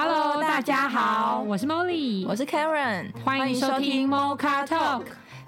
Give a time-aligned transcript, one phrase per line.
[0.00, 5.02] Hello，大家好，我是 Molly，我是 Karen，欢迎收听 Mocha Talk，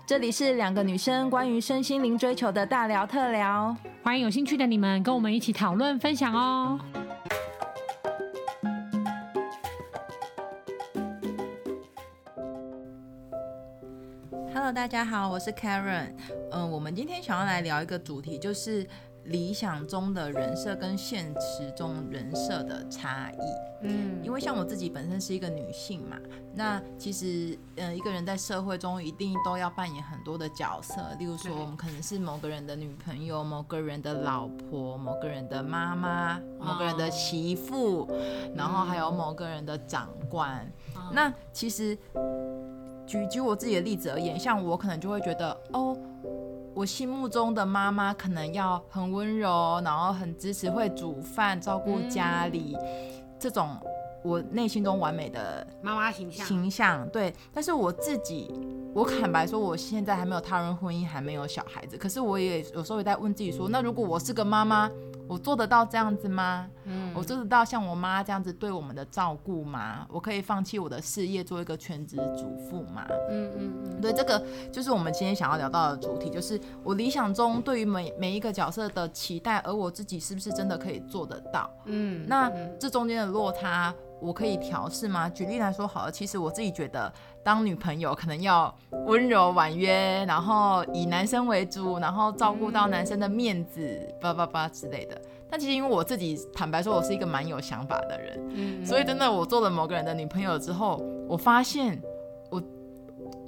[0.05, 6.81] 这里是两个女生关于身心灵追求的大聊特聊，欢迎有兴趣的你们跟我们一起讨论分享哦。
[14.53, 16.13] Hello，大家好，我是 Karen，
[16.51, 18.85] 嗯，我们今天想要来聊一个主题，就是。
[19.25, 23.37] 理想中的人设跟现实中人设的差异，
[23.83, 26.17] 嗯，因为像我自己本身是一个女性嘛，
[26.55, 38.09] 那其实，呃，一个人在社会中一定都要扮演很多的角色，例如说，我们可能是某个人的女朋友、某个人的老婆、某个人的妈妈、某个人的媳妇，
[38.57, 40.67] 然后还有某个人的长官。
[41.13, 41.97] 那其实，
[43.07, 45.97] 举举我自己的例子而言，像我可能就会觉得，哦。
[46.75, 52.87] 我心目中的妈妈可能要很温柔，然后很支持，会煮饭、照顾家里，嗯、
[53.39, 53.77] 这种
[54.23, 56.47] 我内心中完美的妈妈形象。
[56.47, 58.53] 形象对，但是我自己，
[58.95, 61.97] 我坦白说，我现在还没有踏入婚姻，还没有小孩子。
[61.97, 64.91] 可是我也有时候也在问自己说，那如果我是个妈妈？
[65.31, 66.69] 我做得到这样子吗？
[66.87, 70.05] 嗯，我做得到像我妈这样子对我们的照顾吗？
[70.11, 73.07] 我可以放弃我的事业做一个全职主妇吗？
[73.31, 81.71] 嗯嗯嗯，对，这个就是我们今天想要聊到的主题，就是我理想中对于每每一个角色的期待，而我自己是不是真的可以做得到？
[81.85, 82.51] 嗯，那
[82.81, 83.95] 这中间的落差。
[84.21, 85.29] 我可以调试吗？
[85.29, 88.75] 举例来说好了，其实我自己觉得，当女朋友可能要
[89.07, 95.21] 温柔婉约，然后以男生为主，然后照顾到男生的面子，叭叭叭之类的。
[95.51, 102.01] 但其实因为我自己坦白说，我是一个蛮有想法的人，嗯，所以真的我做了某个人的女朋友之后，我发现
[102.51, 102.63] 我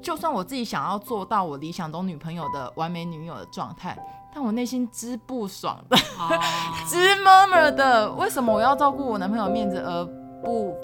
[0.02, 3.96] 就算我自己想要做到我理想中女朋友的完美女友的状态，
[4.34, 5.96] 但我内心之不爽的，
[6.88, 10.04] 之 murmur 的，为什么我要照顾我男朋友面子而
[10.42, 10.76] 不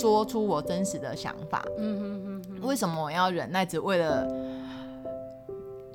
[0.00, 4.26] 说出我真实的想法，嗯哼哼哼，为什么我要忍耐，只为了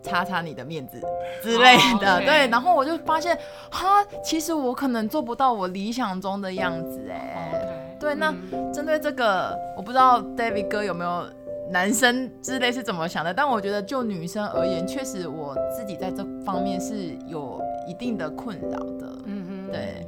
[0.02, 1.02] 擦擦你的面子
[1.42, 2.26] 之类的？Oh.
[2.26, 3.38] 对，然后我就发现，
[3.70, 8.00] 哈，其实我可能做不到我理想中的样子，哎，Okay.
[8.00, 8.34] 对，那
[8.74, 11.26] 针对这个，我不知道 David 哥有没有
[11.70, 20.08] 男生之类是怎么想的，但我觉得就女生而言，确实我自己在这方面是有一定的困扰的，嗯哼，对，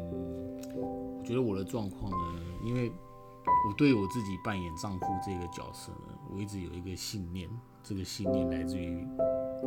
[0.73, 2.17] 我觉得我的状况呢。
[2.63, 2.91] 因为
[3.67, 7.49] 我对我自己扮演丈夫这个角色呢，我一直有一个信念，
[7.83, 9.07] 这个信念来自于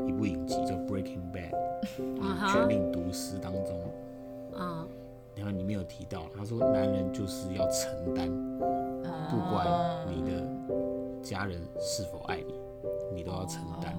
[0.06, 1.50] 一部影集叫《Breaking Bad》
[2.52, 3.80] 《绝命毒师》当中，
[4.56, 4.88] 嗯，
[5.36, 8.28] 然后里面有提到，他说男人就是要承担，
[9.28, 9.66] 不管
[10.08, 12.54] 你的家人是否爱你，
[13.14, 13.94] 你都要承担，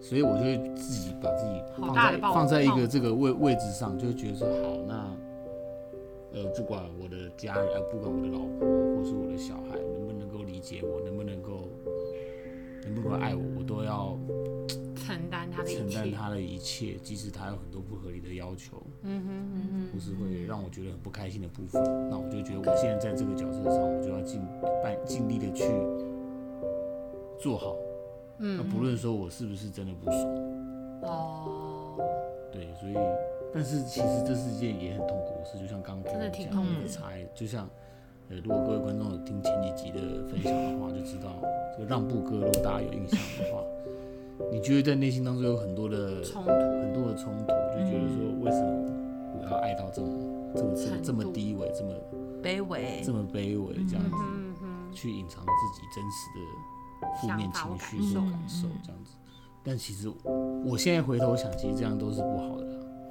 [0.00, 5.10] 所以我就会自己把自己放在放在一个这个位位置上，就会觉得说好那。
[6.36, 11.66] 呃，不管我的家人，呃，不管我的老婆或是我的小孩，能不能够理解我，能不能够，
[12.84, 14.18] 能不能够爱我，我都要
[14.94, 24.42] 承担他的承担他的一切，即使他有很多不合理的要求，嗯哼嗯哼，或是会让我觉得很不开心的部分，那我就觉得我现在在这个角色上，我就要尽
[24.82, 25.64] 办尽力的去
[27.40, 27.74] 做好，
[28.40, 30.20] 嗯，那不论说我是不是真的不爽，
[31.04, 31.96] 哦，
[32.52, 32.94] 对，所以。
[33.56, 37.66] 但是其实这是一件也很痛苦的事，就像刚刚讲的差异，就像
[38.28, 41.32] 呃，如果各位观众有听前几集的分享的话，就知道
[41.72, 43.64] 这个让步歌，如果大家有印象的话，
[44.52, 48.92] 你就会在内心当中有很多的冲突，很多的冲突，就觉得说为什么
[49.40, 51.94] 我要爱到这么这么这么这么低微，这么
[52.42, 54.18] 卑微，这么卑微这样子，
[54.92, 59.12] 去隐藏自己真实的负面情绪和感受这样子。
[59.64, 60.12] 但其实
[60.66, 62.65] 我现在回头想，其实这样都是不好的。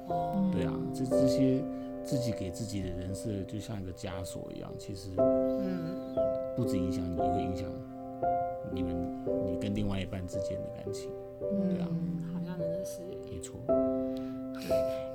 [0.08, 1.62] 哦，对啊，这这些
[2.04, 6.14] 自己给自己的人设就像一个枷锁一样，其实，嗯，
[6.56, 7.68] 不止影响你，会影响
[8.72, 8.94] 你们
[9.44, 11.88] 你跟另外一半之间的感情，对啊，
[12.32, 13.00] 好像真的是
[13.30, 13.58] 没错。
[14.54, 14.64] 对，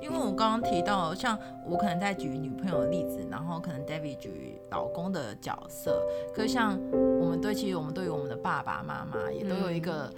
[0.00, 6.02] 因为我刚刚提到，像我可能在举女朋友的例子，然后可能 David 举老公的角色，
[6.34, 10.12] 可是像我们对，其实我们对于我们的爸爸妈妈也都有一个。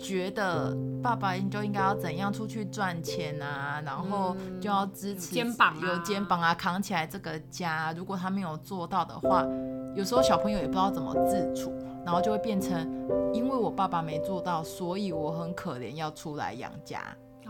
[0.00, 7.92] 觉得爸爸就应该要怎样出去赚钱啊，然后就要支持肩膀，有肩膀啊，扛起来这个家。
[7.96, 9.46] 如果他没有做到的话，
[9.94, 11.72] 有时候小朋友也不知道怎么自处，
[12.04, 12.88] 然后就会变成，
[13.32, 17.02] 因为我爸爸没做到，所以我很可怜，要出来养家。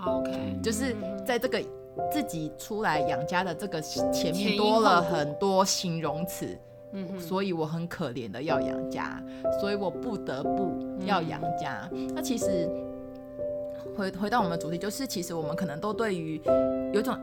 [0.04, 0.96] OK，就是
[1.26, 1.62] 在这个
[2.10, 6.58] 自己出来养家的这个前面多了很多形容词。
[6.92, 9.22] 嗯，所以我很可怜的要养家，
[9.60, 10.76] 所以我不得不
[11.06, 11.88] 要养家。
[11.92, 12.68] 嗯、那其实
[13.96, 16.40] 回回到我们的主题，就是其实我们可能都对于
[16.92, 17.16] 有种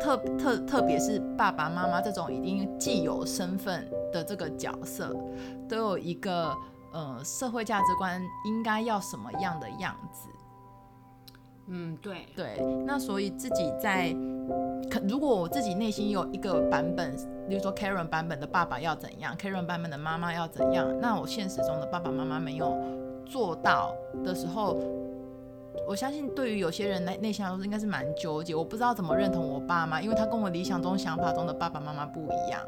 [0.00, 5.14] 特特特别是爸爸妈妈这种已经既有身份的这个角色，
[5.68, 6.52] 都有一个
[6.92, 10.28] 呃社会价值观应该要什么样的样子。
[11.68, 14.12] 嗯，对对，那所以自己在，
[14.90, 17.16] 可如果我自己内心有一个版本，
[17.48, 22.76] 比如说 Karen 版本的爸爸要怎样，Karen 版本的妈妈要怎样，那我现实中的爸爸妈妈没有
[23.26, 23.94] 做到
[24.24, 24.78] 的时候，
[25.86, 32.60] 我相信对于有些人内内心来说应该是蛮纠结，我不知道怎么认同我爸妈，因为他跟我理想中想法中的爸爸妈妈不一样，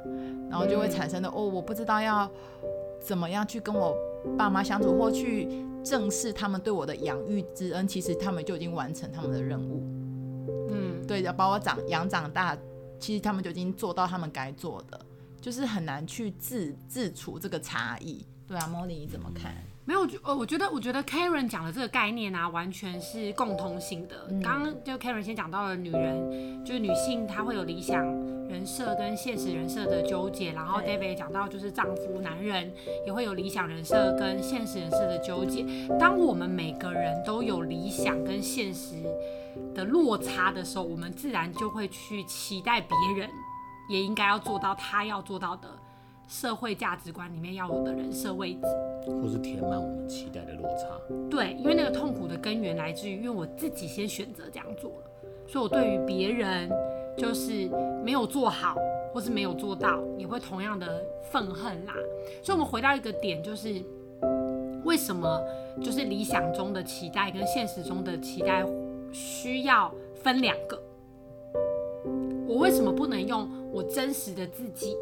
[0.50, 2.28] 然后就会产生的、嗯、哦，我不知道要
[3.00, 3.96] 怎么样去跟我
[4.36, 5.48] 爸妈相处或去。
[5.84, 9.82] 正视他们对我的养育之恩，其实他们就已经完成他们的任务。
[10.70, 12.56] 嗯，对，要把我长养长大，
[12.99, 15.00] 其实他们就已经做到他们该做的，
[15.41, 18.25] 就是很难去自自处这个差异。
[18.46, 19.55] 对啊，Molly 你怎么看？
[19.87, 24.26] 没有，呃，我觉得，我觉得 Karen 讲的这个概念啊，完全是共通性的。
[24.43, 28.02] 刚刚、嗯、就 Karen 先讲到了女人，就是女性她会有理想
[28.54, 32.72] 人设跟现实人设的纠结，然后 David 也讲到就是丈夫男人
[33.04, 35.66] 也会有理想人设跟现实人设的纠结。
[35.98, 39.02] 当我们每个人都有理想跟现实
[39.74, 43.28] 的落差的时候，我们自然就会去期待别人
[43.88, 45.68] 也应该要做到他要做到的。
[46.26, 48.60] 社会价值观里面要有的人设位置，
[49.06, 50.86] 或是填满我们期待的落差。
[51.28, 55.10] 对，因为那个痛苦的根源来自于，因为我自己先选择这样做了，
[55.46, 56.70] 所以我对于别人
[57.16, 57.69] 就是
[58.05, 58.76] 没有做好，
[59.12, 61.94] 或是没有做到，也会同样的愤恨啦。
[62.43, 63.82] 所以，我们回到一个点，就是
[64.84, 65.40] 为什么
[65.82, 68.64] 就是理想中的期待跟现实中的期待
[69.12, 70.81] 需要分两个？
[72.46, 74.96] 我为什么不能用我真实的自己？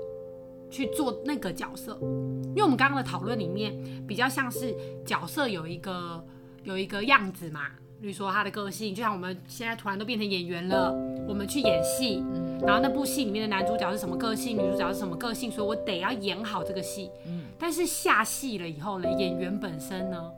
[0.71, 3.77] 去做那个角色，因为我们刚刚的讨论里面
[4.09, 4.75] 比较像是
[5.05, 6.25] 角色有一个
[6.63, 7.67] 有一个样子嘛，
[8.01, 10.91] 比如说他的个性，就像我们现在突然都变成演员了，
[11.29, 12.23] 我们去演戏，
[12.63, 17.11] 然后那部戏里面的男主角是什么个性，女主角是什么个性，所以我得要演好这个戏。
[17.27, 20.33] 嗯但是下戏了以后呢，演员本身呢，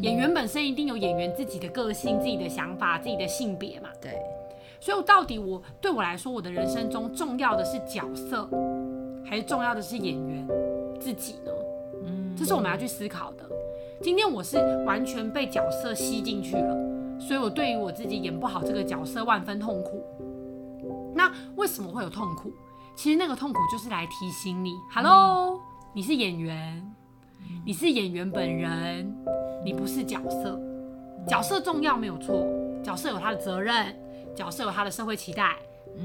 [0.00, 3.90] 演员本身一定有演员自己的个性、自己的想法、自己的性别嘛。
[4.00, 4.12] 对，
[4.80, 8.48] 所以我到底我对我来说，我的人生中重要的是角色。
[9.24, 10.46] 还是重要的是演员
[11.00, 11.52] 自己呢？
[12.04, 13.44] 嗯，这是我们要去思考的。
[14.02, 16.76] 今天我是完全被角色吸进去了，
[17.18, 20.04] 所以我对于我自己演不好这个角色万分痛苦。
[21.14, 22.52] 那为什么会有痛苦？
[22.94, 25.60] 其实那个痛苦就是来提醒你，Hello，
[25.94, 26.94] 你是演员，
[27.64, 29.16] 你是演员本人，
[29.64, 30.60] 你不是角色。
[31.26, 32.46] 角色重要没有错，
[32.82, 33.96] 角色有他的责任，
[34.34, 35.56] 角色有他的社会期待，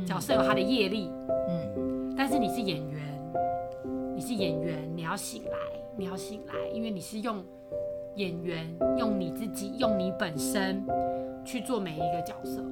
[0.06, 1.12] 角色有他的业力，
[1.47, 3.07] 嗯，但是你是演员。
[4.15, 5.57] 你是演员，你要醒来，
[5.95, 7.44] 你要醒来，因为你是用
[8.15, 10.83] 演员，用你自己，用你本身
[11.45, 12.63] 去做每一个角色。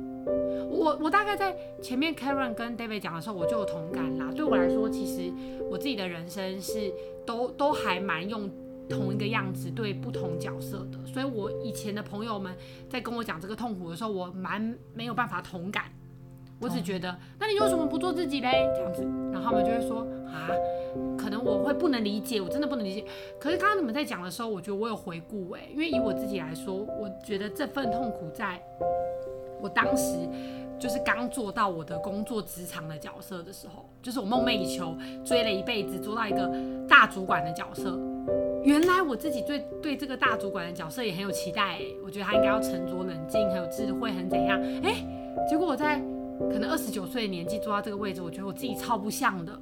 [0.70, 4.32] 我我大概在前面 Karen 跟 David 讲的时候，我就有同感啦。
[4.36, 5.32] 对我来说，其实
[5.70, 6.94] 我自己的人生是
[7.26, 8.50] 都都还蛮用
[8.90, 11.06] 同一个样子对不同角色的。
[11.06, 12.54] 所以我以前的朋友们
[12.90, 15.86] 在跟我讲这个痛苦的时候，我蛮没有办法同感。
[16.62, 18.72] 我只觉得，那你为什么不做自己嘞？
[18.74, 20.50] 这样子，然后他们就会说啊。
[21.18, 23.04] 可能我会不能理解，我真的不能理解。
[23.40, 28.62] 可是刚刚你们在讲的时候，我觉得我有回顾哎，因为以我自己来说，我觉得这份痛苦在
[29.66, 30.16] 我当时
[30.78, 34.96] 就是刚做到我的工作职场的角色的时候，就是我梦寐以求
[35.26, 36.54] 追了一辈子做到一个
[36.88, 38.00] 大主管的角色。
[38.64, 45.04] 原来我自己对对这个大主管的角色也很有期待哎，我觉得他应该要沉着冷静，很有智慧，很怎样哎？
[45.50, 46.00] 结果我在
[46.52, 49.60] 可能二十九岁的年纪做到这个位置，我觉得我自己超不像的。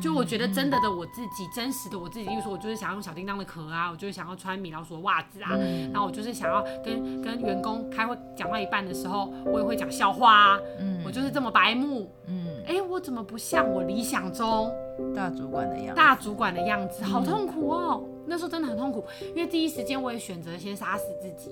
[0.00, 5.50] 就我觉得真的的我自己，真实的我自己，例如说，我就是想要用小叮当的壳啊，我就是想要穿米老鼠的袜子啊，
[5.92, 10.58] 然后我就是想要跟跟员工开会讲到一半的时候，我也会讲笑话啊，
[11.04, 14.70] 我就是这么白目，嗯，哎，我怎么不像我理想中
[15.14, 15.94] 大主管的样子？
[15.94, 19.04] 大主管的样子，好痛苦哦，那时候真的很痛苦，
[19.34, 21.50] 因为第一时间我也选择先杀死自己，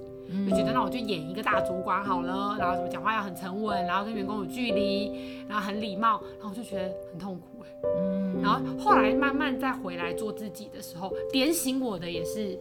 [0.49, 7.64] 就觉得那我就演一个大主管好了，然后怎么讲话要很沉稳，然后跟员工有距离，然后很礼貌，然后我就觉得很痛苦。
[7.99, 12.59] 嗯，然后后来慢慢再回来做自己的时候，点醒我的也是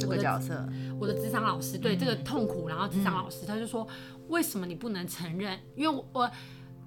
[0.00, 0.66] 这个角色，
[0.98, 3.86] 我的职场老师，对、嗯、这个痛苦，然后职场老师他就说，
[4.28, 5.58] 为什么你不能承认？
[5.74, 6.30] 因为我，我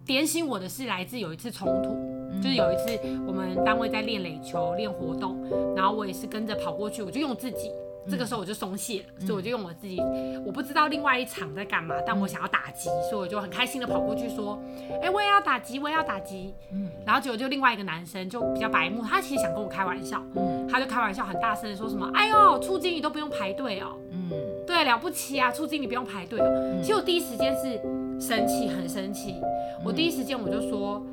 [0.05, 5.37] 点醒我的是来自有一次冲突，嗯、就是有一次我们单位在练垒球练活动，
[5.75, 7.71] 然后我也是跟着跑过去，我就用自己。
[8.07, 9.99] 这个时候我就松懈了，所以我就用我自己，
[10.45, 14.61] 我不知道另外一场在干嘛，但我想要打击，所以我就很开心的跑过去说，
[15.01, 16.53] 哎，我也要打击，我也要打击。
[16.71, 24.29] 嗯，然后结果就另外一个男生就比较白目，他其实想跟我开玩笑，嗯，他就开玩笑很大声的说什么，哎呦，处经理都不用排队哦，嗯，
[24.67, 26.79] 对，了不起啊，处经理不用排队哦。
[26.83, 27.81] 其实我第一时间是
[28.19, 29.33] 生气，很生气。
[29.83, 31.03] 我第一时间我就说，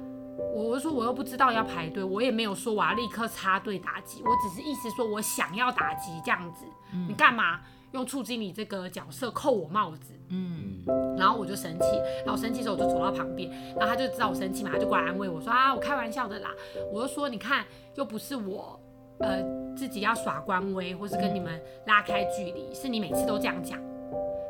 [0.55, 6.65] 我我说我又不知道要排队，我也没有说我要立刻插队打击，我只是意思说我想要打击这样子。
[7.09, 7.61] 你干嘛
[7.93, 10.13] 用处经理这个角色扣我帽子？
[10.29, 10.85] 嗯，
[11.17, 11.87] 然后我就生气，
[12.25, 16.51] 然后生气的时候我就走到旁边，然后他就知道我生气嘛，他就过来安慰我说啊，我开玩笑的啦。
[16.93, 17.65] 我就说你看，
[17.97, 18.79] 又不是我。
[19.19, 19.41] 呃，
[19.77, 23.79] 自己要耍官威，或是跟你们拉开距离，是你每次都这样讲。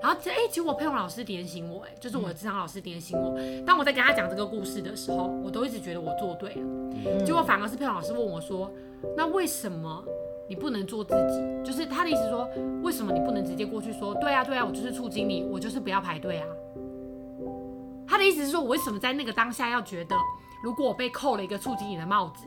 [0.02, 3.38] 然后这哎，结果佩蓉老师点醒我，哎，就是我的职场老师点醒我。
[3.64, 7.25] 当我在跟他讲这个故事的时候，我都一直觉得我做对了。
[7.25, 8.68] 结果反而是佩蓉老师问我说
[9.16, 10.04] ：“那为什么
[10.49, 12.49] 你不能做自己？”就是他的意思说，
[12.82, 16.47] 为什么你不能直接过去说：“对啊，对啊，我就是处经理，我就是不要排队啊。”
[18.04, 20.16] 他的意思是说，我为什么在那个当下要觉得，
[20.64, 22.44] 如果我被扣了一个处经理的帽子，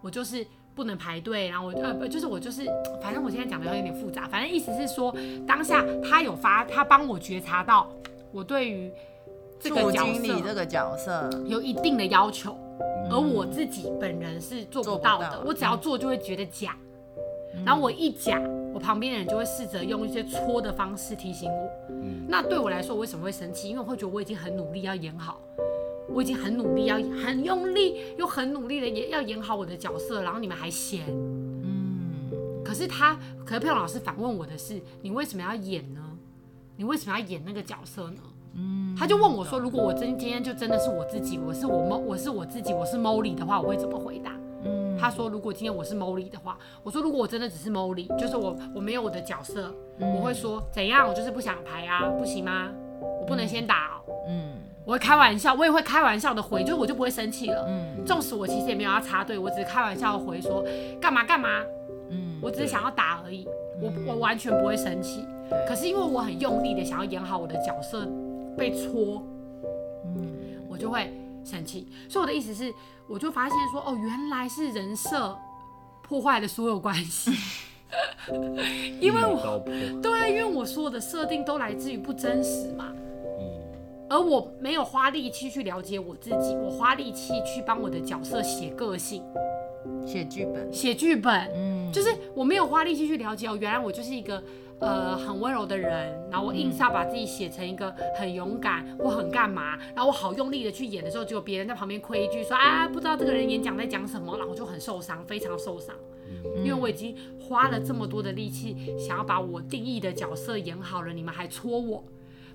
[0.00, 0.46] 我就是。
[0.76, 2.66] 不能排队，然后我呃不就是我就是，
[3.02, 5.12] 反正我现在讲的有点复杂，反正意思是说，
[5.46, 7.90] 当下他有发，他帮我觉察到
[8.30, 8.92] 我对于
[9.58, 11.30] 这个角色这个角色。
[11.46, 12.54] 有一定的要求，
[13.10, 16.76] 而我自己本人是做不到的，我只要做就会觉得假，
[17.64, 18.38] 然后我一假，
[18.74, 21.70] 我旁边的人就会试着用一些戳的方式提醒我，
[22.28, 23.70] 那对我来说，我为什么会生气？
[23.70, 25.40] 因为我会觉得我已经很努力要演好。
[26.08, 32.30] 我已经很努力，要很用力，又很努力的演，要演好我的角色，然后你们还嫌，嗯。
[32.64, 36.00] 可是他，可是佩蓉老师反问我的是，你为什么要演呢？
[36.76, 38.20] 你为什么要演那个角色呢？
[38.54, 38.94] 嗯。
[38.98, 44.32] 他就问我说，如果我真今天就真的是我自己，我是我 Mo，我是我自己，我是 Molly 的话，我会怎么回答？
[44.64, 44.96] 嗯。
[44.98, 51.06] 他说，如果今天我是 Molly 的话，我说如果我真的只是 Molly，就是我我没有我的角色，嗯，我会说怎样？
[51.08, 52.70] 我就是不想排啊，不行吗？
[53.20, 54.12] 我不能先打哦。
[54.28, 54.55] 嗯。
[54.86, 57.66] 我会开玩笑，我也会开玩笑的回，就是我就不会生气了。
[57.68, 60.64] 嗯，纵使我其实也没有要插队，我只是开玩笑的回说
[61.00, 61.60] 干嘛干嘛。
[62.08, 63.48] 嗯，我只是想要打而已，
[63.82, 65.26] 我我完全不会生气。
[65.66, 68.08] 可是因为我很用力的想要演好我的角色，
[68.56, 69.20] 被戳，
[70.04, 70.32] 嗯，
[70.68, 71.12] 我就会
[71.44, 71.88] 生气。
[72.08, 72.72] 所以我的意思是，
[73.08, 75.36] 我就发现说，哦，原来是人设
[76.00, 77.32] 破坏了所有关系。
[79.00, 79.60] 因为我
[80.00, 82.92] 对，因为我所有的设定都来自于不真实嘛。
[84.08, 89.22] 而我没有花力气去了解我自己，我花力气去帮我的角色写个性、
[90.06, 91.50] 写剧本、写剧本。
[91.54, 94.42] 嗯，就是我没有花力气去了解哦，原来我就是一个
[94.80, 105.94] 呃很温柔的人，然后我硬是要把自己写成一个很勇敢或很干嘛，然后我好用力的去演的时候，结果别人在旁边亏一句说啊，不知道这个人演讲在讲什么，然后我就很受伤，非常受伤，
[106.58, 112.04] 因为我已经花了这么多的力气想要把我定义的角色演好了，你们还戳我。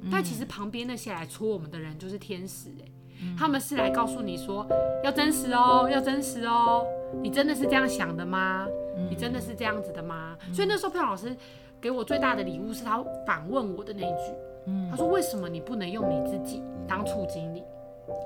[0.09, 2.91] 但其实旁边那些来戳我们的人就是天使哎、欸，
[3.23, 4.65] 嗯、他们是来告诉你说
[5.03, 6.85] 要真实哦，要真实哦，
[7.21, 8.67] 你真的是这样想的吗？
[8.97, 10.37] 嗯、你真的是这样子的吗？
[10.47, 11.35] 嗯、所以那时候佩蓉老师
[11.79, 14.33] 给我最大的礼物是他反问我的那一句，
[14.67, 17.63] 嗯、他说为什么你不能用你自己当处经理？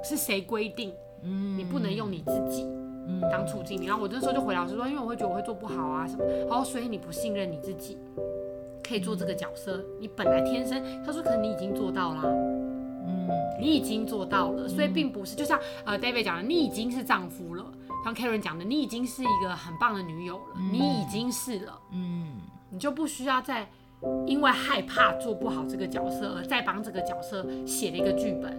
[0.04, 0.94] 是谁规定？
[1.58, 2.68] 你不能用你自己
[3.32, 3.86] 当处经理？
[3.86, 7.98] 然后我那时候就回老师说，因为我会觉得我会做不好啊什么，然后所以你不信任你自己。
[8.88, 13.28] 可以做这个角色，你本来天生，他说可能你已经做到啦，嗯，
[13.60, 17.66] 你已经做到了，所以并不是就像呃 David 讲的，你已经是丈夫了，
[18.04, 23.68] 像 Karen 讲的，你已经是一个很棒的女友了，嗯、你已经是了，嗯，你就不需要再
[24.28, 28.56] 因为害怕做不好这个角色，而再帮这个角色写了一个剧本，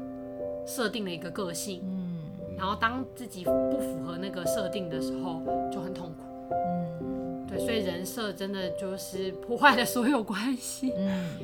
[0.66, 2.18] 设定了一个个性，嗯，
[2.58, 5.40] 然后当自己不符合那个设定的时候，
[5.70, 6.25] 就很痛苦。
[7.58, 10.92] 所以人设真的就是破坏了所有关系。
[10.96, 11.38] 嗯，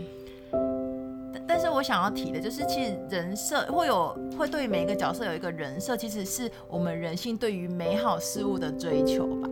[1.46, 9.48] 但是我想要提的就是，其实人设会有会对每一个角色有一个人设，其实是我们人性对于美好事物的追求吧，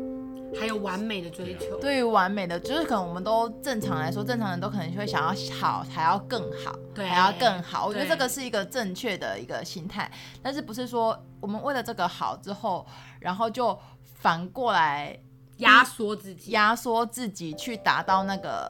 [0.59, 1.79] 还有完美的追求。
[1.81, 7.87] 对于完美的，就是可能我们都正常来说，正常人都可能会想要好，还要更好，对，还要更好。
[7.87, 10.11] 我觉得这个是一个正确的一个心态，
[10.43, 12.87] 但是不是说我们为了这个好之后，
[13.21, 15.19] 然后就反过来。
[15.61, 18.69] 压缩自己，压缩自己去达到那个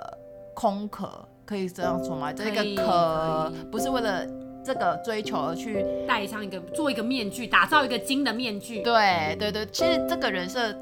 [0.55, 2.33] 空壳，可以这样说吗？
[2.33, 4.25] 这个壳不是为了
[4.65, 8.83] 这个追求而去戴上一个，做一个面具，打造一个金的面具。
[8.83, 10.73] 对对对，其实这个人设。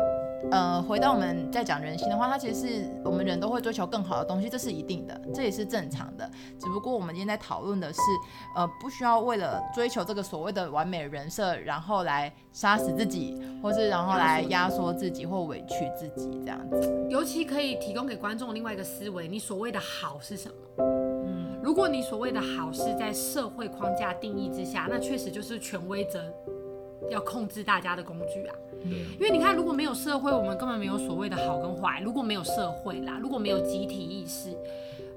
[0.51, 6.31] 呃，回到我们在讲人性的话，它其实是我们人都会追求更好的东西，这是一定的，这也是正常的。
[6.59, 8.01] 只不过我们今天在讨论的是，
[8.57, 17.07] 呃，不需要为了追求这个所谓的完美人设，然后来杀死自己，或是然后来压缩自己或委屈自己这样子。
[17.11, 20.55] 尤其可以提供给观众另外一个思维：你所谓的好是什么？
[21.27, 26.23] 嗯，如果你所谓的好是在社会框架定义之下，那确实就是权威者
[27.11, 28.55] 要控制大家的工具啊。
[28.85, 32.01] 因为你看，如果没有社会，我们根本没有所谓的好跟坏。
[32.05, 34.57] 如果没有社会啦，如果没有集体意识，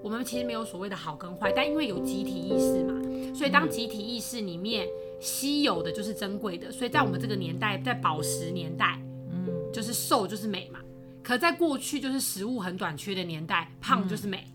[0.01, 1.51] 我们其实没有所谓的好跟坏。
[1.55, 4.87] 但因为有集体意识嘛，所以当集体意识里面
[5.19, 8.99] 稀有的就是珍贵的，所以在我们这个年代，在宝石年代，
[9.31, 10.79] 嗯，就是瘦就是美嘛。
[11.23, 14.47] 可在过去就是食物很短缺的年代，胖就是美。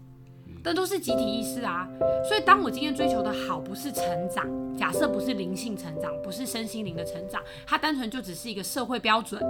[0.66, 1.88] 但都是集体意识啊，
[2.26, 4.44] 所以当我今天追求的好不是成长，
[4.76, 9.40] 假设不是灵性成长，不是身心灵的成长，它单纯就只是一个社会标准，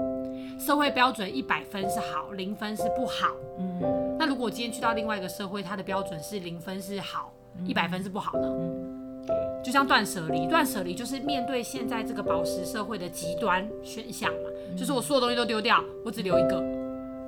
[0.61, 3.29] 社会标准一百分是好，零分是不好。
[3.59, 3.81] 嗯，
[4.19, 7.33] 那如果我今天去到另外一个社会，它的标准是零分是好，
[7.65, 8.47] 一百分是不好呢？
[8.47, 9.27] 嗯，
[9.65, 16.59] 就像断舍离，断舍离就是面对现在这个宝石社会的极端选项嘛，就是我所有东西都丢掉，我只留一个，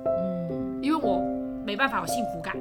[0.05, 1.19] 嗯，因为我
[1.65, 2.55] 没办法有幸福感。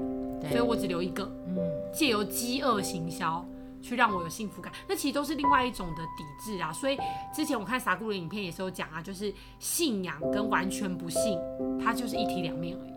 [0.49, 1.57] 所以我只留一个，嗯
[1.92, 3.45] 借由饥饿行销
[3.80, 6.73] 去让我有幸福感，那其实都是另外一种的抵制啊。
[6.73, 6.99] 所以
[7.35, 11.38] 之前我看萨古鲁的影片也是有讲啊，就是信仰跟完全不信，
[11.83, 12.92] 它就是一体两面而已。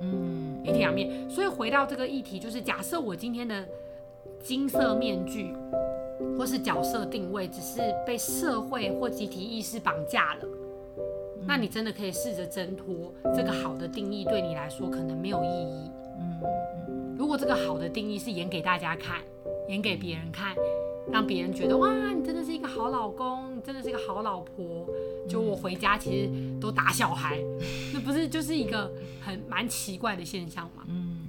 [0.00, 1.28] 嗯，一体两面。
[1.28, 3.66] 所以回到这个议题，就是假设我今天的
[4.42, 5.52] 金色面具
[6.38, 10.44] 或是角色定位，只是被社会或集体意识绑架了，
[11.46, 15.90] 那你真的可以试着挣脱这个好的定义，对你来说可能没有意义。
[17.18, 19.16] 如果这个好的定义是演给大家看，
[19.68, 20.54] 演给别人看，
[21.10, 24.86] 让别人觉得哇，你真的是一个好老公，你真的是一个好老婆，
[25.28, 27.36] 就我回家其实都打小孩，
[27.92, 30.84] 那不是就是一个很蛮奇怪的现象吗？
[30.86, 31.26] 嗯，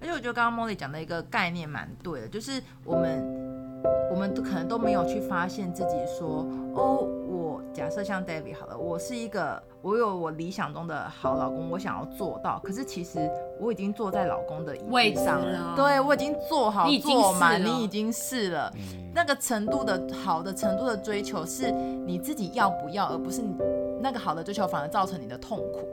[0.00, 9.62] 而且我觉得刚刚 Molly 讲的一个概念蛮对的，就是我们我们都可能都没有去发现自己说，哦，我假设像 David 好了，我是一个。
[9.84, 15.74] 我有我理想中的好老公，我想要做到，可是其实我已经坐在老公的位置上了。
[15.76, 18.72] 对，我已经做好做满，你已经试了。
[19.14, 23.54] 那个程度的好的程度的追求，是你自己要不要，而不是你
[24.00, 25.86] 那个好的追求反而造成你的痛苦。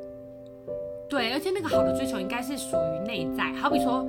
[1.09, 4.07] 对，而且那个好的追求应该是属于内在，好比说。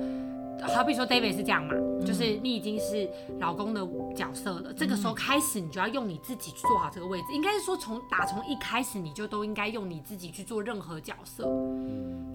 [0.61, 1.73] 好比说，David 是这样嘛，
[2.05, 7.25] 就是你已经是老公的角色了，这个时候开始，你就要用你自己去做好这个位置。
[7.33, 11.43] 应该是说，从打从一开始，你就都应该用你自己去做任何角色，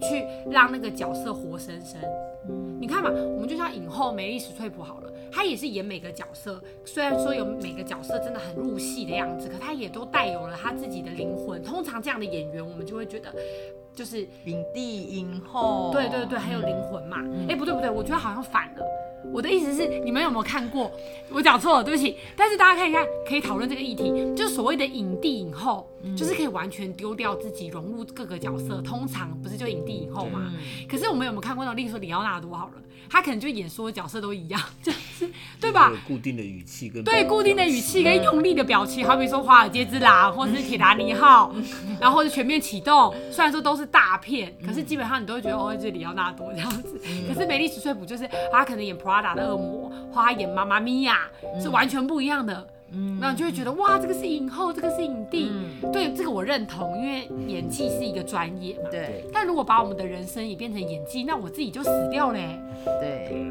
[0.01, 1.99] 去让那个角色活生生。
[2.79, 11.61] 你看嘛，我们就像影后梅丽史翠普好了，她也是演每个角色，虽然说有每个角色真的很入戏的样子，可她也都带有了她自己的灵魂。
[11.63, 13.33] 通常这样的演员，我们就会觉得。
[13.93, 17.17] 就是影帝影后，对对对，还有灵魂嘛。
[17.49, 18.83] 哎、不对不对，我觉得好像反了。
[19.33, 20.89] 我的意思是，你们有没有看过？
[21.29, 22.15] 我讲错了，对不起。
[22.35, 28.81] 但是大家看一看，可以讨论这个议题，就是所谓的影帝影后，嗯、就是可以完全丢掉自己，融入各个角色。
[28.81, 30.49] 通常不是就影帝影后嘛？
[30.53, 32.73] 嗯、可是我们有没有看过那种，例如说李奥纳多好了，
[33.09, 35.91] 他可能就演所有角色都一样，就是对吧？
[36.07, 41.51] 固定的语气跟对固定的语气跟用力的表情，好比说《华尔街之狼》或者是《铁达尼号
[41.99, 46.99] 》，然后或者《全面启动》，虽然说都是大片，可是基本上你都会觉得哦，这是李奥纳多这样子。
[47.27, 51.29] 可是美丽史翠普就是他可能演 Prada 的恶魔，或他演妈妈咪呀，
[51.61, 52.67] 是完全不一样的。
[52.91, 55.49] 嗯，那就会觉得哇，这个是影后，这个是影帝。
[55.51, 58.89] 嗯、对，这个我认同，因为演技是一个专业嘛。
[58.89, 59.25] 对。
[59.33, 62.59] 但如果把我们的人生也变成演技，那我自己就死掉嘞。
[62.99, 63.45] 对。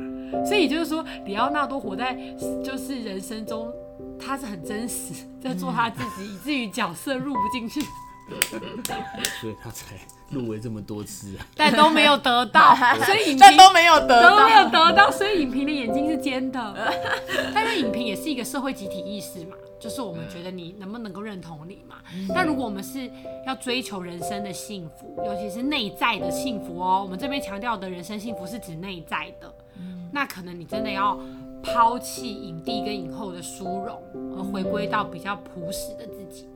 [0.45, 2.15] 所以就是说，里奥纳多活在
[2.63, 3.73] 就是人生中，
[4.19, 7.81] 他是很真实，在做他自己，嗯、以至于角色入不进去。
[9.41, 9.97] 所以他才
[10.31, 16.93] 入围这么多次啊，但都没有得到， 所以影评但都没有得到，都没有得到，所以影评的眼睛是尖的。
[17.55, 21.97] 但是影评也是一个社会集体意识嘛，就是我们觉得你能不能够认同你嘛？
[22.35, 23.11] 但如果我们是
[23.47, 29.53] 要追求人生的幸福，尤其是内在的幸福哦，我们这边强调的人生幸福是指内在的，
[30.13, 31.19] 那可能你真的要
[31.63, 34.03] 抛弃影帝跟影后的殊荣，
[34.37, 36.47] 而回归到比较朴实的自己。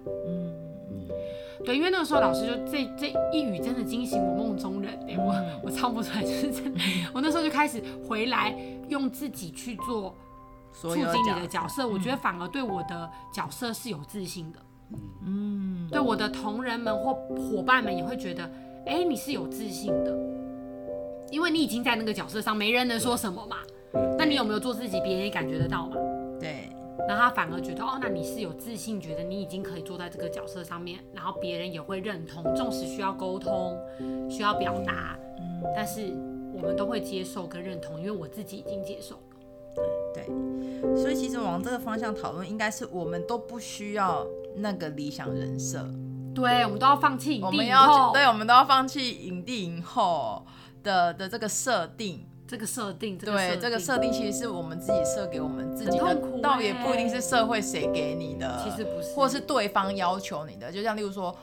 [1.64, 6.80] 对，因为那个时候老师就这这一语真的惊醒我梦中人，哎，我我唱不出来，就是真的。
[7.12, 8.54] 我那时候就开始回来
[8.88, 10.14] 用自己去做
[10.72, 14.58] 促进你的角色，我觉得反而对我的角色是有自信的。
[15.24, 18.50] 嗯，对我的同仁们或伙伴们也会觉得，
[18.86, 20.16] 哎，你是有自信的，
[21.30, 23.56] 因为你已经在那个角色上，没人能说什么嘛。
[24.18, 25.96] 那你有没有做自己，别人也感觉得到嘛？
[26.96, 27.06] 对。
[27.06, 33.78] 然后他反而觉得哦，那你是有自信，觉得你已经可以坐在这个角色上面，然后别人也会认同，纵使需要沟通，
[34.30, 36.12] 需要表达，嗯，但是
[36.54, 39.22] 我们都会接受跟认同，因为我自己已经接受了。
[40.14, 40.26] 对，
[40.94, 44.26] 所以其实往这个方向讨论，应该是我们都不需要
[44.56, 45.82] 那个理想人设，
[46.34, 50.44] 对，我们都要放弃影帝影后，对，我们都要放弃影帝影后
[50.82, 52.26] 的的这个设定。
[52.52, 60.70] 这个设定，这个、对，这个设定其实是我们自己设给我们自己的，欸、倒也不一定是社会谁给你的，其实不是，或是对方要求你的。
[60.70, 61.34] 就像例如说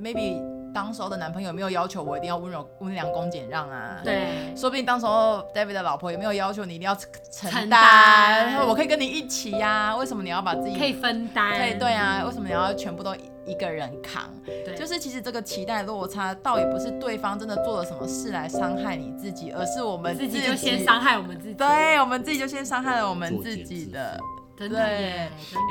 [0.00, 0.40] ，maybe
[0.72, 4.00] 当时候的男朋友有没有要求我一定要温柔、温良、恭俭让啊？
[4.04, 7.68] 对，说不定当时候 David 的老婆也没有要求你一定要承担？
[7.68, 11.58] 担我可以跟你一起呀、啊，为什么你要把自己可以分担？
[11.58, 13.12] 对对啊，为什么你要全部都
[13.48, 14.30] 一个人扛？
[14.44, 21.54] 对，就是其实这个期待落差，倒也不是对方真的做了什么事来伤害你自己，而是我们自己就先伤害我们自己。
[21.54, 24.20] 对，我们自己就先伤害了我们自己的。
[24.56, 24.68] 对，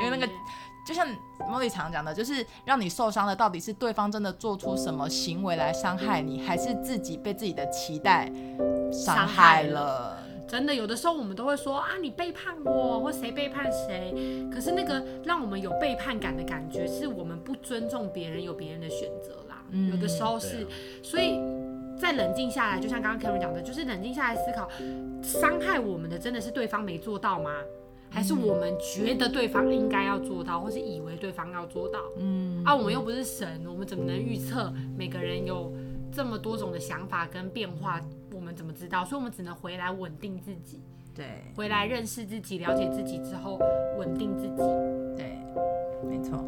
[0.02, 0.28] 因为那个。
[0.86, 1.06] 就像
[1.40, 8.32] 茉莉常讲的，就是让你受伤的，到底是对方真的做出什么行为来伤害你，还是自己被自己的期待
[8.90, 10.17] 伤害了？
[10.48, 14.48] 真的，有的时候我们都会说啊，你背叛我，或谁背叛谁。
[14.50, 19.62] 可是那个让我们有背叛感的感觉，是我们不尊重别人，有别人的选择啦。
[19.70, 20.66] 嗯，有的时候是，
[21.02, 21.38] 所以
[22.00, 24.68] 再冷静下来，就像刚刚 Karen 讲的，就是冷静下来思考，
[25.22, 27.50] 伤害我们的真的是对方没做到吗？
[28.10, 31.98] 还是我们觉得对方应该要做到，或是以为对方要做到？
[32.16, 35.70] 嗯，啊，我们又不是神，我们怎么能预测每个人有
[36.10, 38.00] 这么多种的想法跟变化？
[38.58, 39.04] 怎么知道？
[39.04, 40.82] 所以，我们只能回来稳定自己，
[41.14, 43.58] 对，回来认识自己、了解自己之后，
[43.96, 44.56] 稳定自己。
[45.16, 45.38] 对，
[46.06, 46.44] 没错。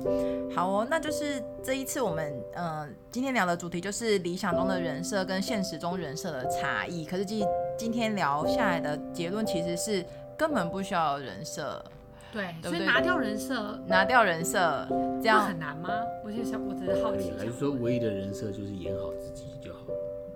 [0.54, 7.04] 好哦，那就是这一次我们呃今天聊的主题就是理想中的人设跟现实中人设的差异。
[7.04, 7.46] 可是，今
[7.78, 10.04] 今天聊下来的结论其实是。
[10.40, 11.84] 根本不需要人设，
[12.32, 14.86] 对，对，所以拿掉人设，拿掉人设，
[15.20, 15.90] 这样很难吗？
[16.24, 17.30] 我就想，我只是好奇。
[17.38, 19.69] 还是说，唯一的人设就是演好自己就好，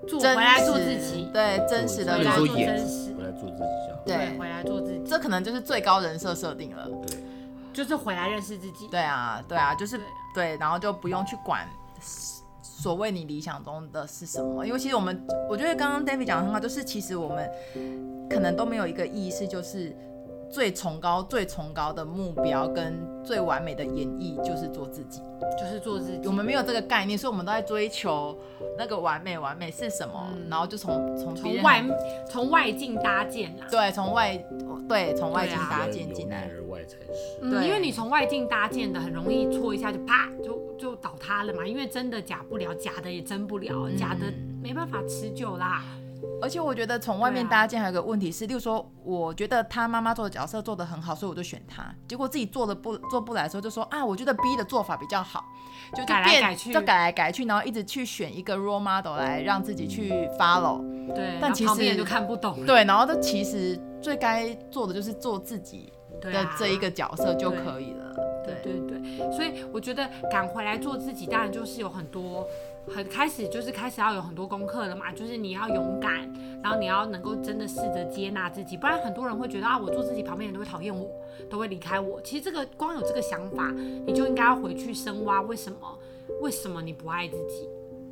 [0.06, 7.18] 做回来做自己，对，真实的回来做真实，回来做自己就好，对，回来做自己，这可能就是最高人设设定了，对，
[7.72, 10.00] 就是回来认识自己，对啊，对啊，就是
[10.34, 11.66] 对，然后就不用去管
[12.62, 17.50] 所谓你理想中的是什么，因为其实我们，我觉得刚刚 David 讲的很好，就是其实我们。
[18.26, 19.94] 可能都没有一个意识，就是
[20.54, 25.20] 最崇高、最崇高的目标跟最完美的演绎，就是做自己，
[25.60, 26.28] 就是做自己。
[26.28, 28.38] 我们没有这个概念，所以我们都在追求
[28.78, 29.36] 那个完美。
[29.36, 30.14] 完美是什么？
[30.32, 31.84] 嗯、然后就从从从外
[32.30, 33.66] 从外境搭建啦。
[33.68, 34.36] 对，从外
[34.88, 36.48] 对从外境搭建进来。
[36.54, 37.40] 而外才是。
[37.42, 41.66] 嗯，因为你从外境搭建的，很容易错一下就啪就就倒塌了嘛。
[41.66, 45.82] 因为真的假不了，假的也真不了，嗯、假的没办法持久啦。
[46.42, 51.84] 而且我觉得从外面搭建还有个问题是，例如说，我觉得他妈妈做的角色做得很好，所以我就选他。
[52.06, 55.44] 结果自己做的不做不来的时候，就说啊，我觉得 B 的做法比较好，
[55.94, 60.82] 就就变改来改去，就改来改去，然后一直去选一个 role model 来让自己去 follow。
[61.14, 62.64] 对，但其实就看不懂。
[62.66, 68.04] 对，然后他其实最该做的就是做自己的这一个角色就可以了。
[68.44, 72.46] 对对对，对，所以我觉得赶回来做自己，当然就是有很多。
[72.88, 76.30] 很开始就是开始要有很多功课了嘛，就是你要勇敢，
[76.62, 81.08] 然后你要能够真的试着接纳自己，不然很多人会觉得啊，我做自己，旁边人都会讨厌我，
[81.50, 82.20] 都会离开我。
[82.22, 83.70] 其实这个光有这个想法，
[84.06, 85.98] 你就应该要回去深挖，为什么？
[86.40, 87.68] 为什么你不爱自己？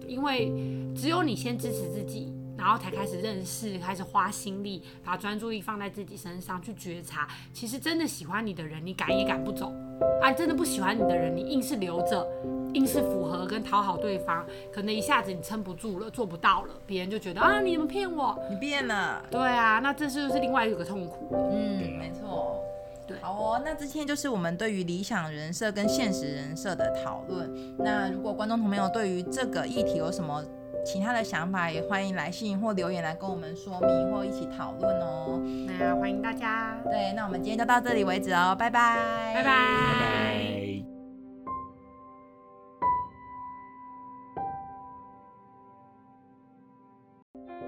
[0.07, 0.53] 因为
[0.95, 2.33] 只有你先支持自己。
[2.55, 7.27] 然后才开始认识，开始花心力，把专注力放在自己身上去觉察。
[7.53, 9.73] 其实真的喜欢你的人，你赶也赶不走
[10.21, 10.33] 啊！
[10.33, 12.27] 真的不喜欢你的人，你硬是留着，
[12.75, 18.39] 硬是符合跟讨好对方，可能一下子你撑不住了，做不到了，别人就觉得啊，你怎么骗我？
[18.51, 19.23] 你变了。
[19.31, 21.29] 对啊，那这就是另外一个痛苦？
[21.53, 22.59] 嗯，没错。
[23.07, 23.63] 对，好哦。
[23.65, 27.51] 那今天就是我们对于理想人设跟现实人设的讨论。
[27.79, 30.43] 那如果观众朋友对于这个议题有什么？
[30.85, 35.41] 其他的想法也欢迎来信或留言来跟我们说明或一起讨论哦。
[35.79, 36.77] 那欢迎大家。
[36.85, 40.83] 对，那我们今天就到这里为止哦，拜拜，拜拜，拜拜。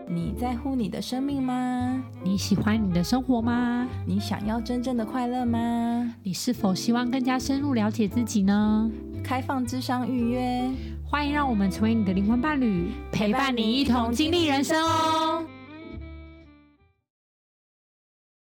[0.06, 2.04] 你在乎你的生命吗？
[2.22, 3.88] 你喜欢你的生活吗？
[4.06, 6.14] 你想要真正的快乐吗？
[6.22, 8.90] 你是否希望更加深入了解自己呢？
[9.24, 10.70] 开放智商预约。
[11.14, 15.46] 欢迎让我们成为你的灵魂伴侣，陪伴你一同经历人生哦。